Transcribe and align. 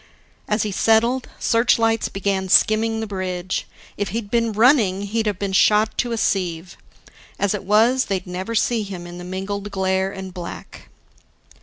As 0.47 0.63
he 0.63 0.71
settled, 0.71 1.29
searchlights 1.37 2.09
began 2.09 2.49
skimming 2.49 3.01
the 3.01 3.05
bridge. 3.05 3.67
If 3.97 4.09
he'd 4.09 4.31
been 4.31 4.51
running, 4.51 5.03
he'd 5.03 5.27
have 5.27 5.37
been 5.37 5.53
shot 5.53 5.95
to 5.99 6.11
a 6.11 6.17
sieve. 6.17 6.75
As 7.37 7.53
it 7.53 7.63
was, 7.65 8.05
they'd 8.05 8.25
never 8.25 8.55
see 8.55 8.81
him 8.81 9.05
in 9.05 9.19
the 9.19 9.23
mingled 9.23 9.69
glare 9.69 10.11
and 10.11 10.33
black. 10.33 10.89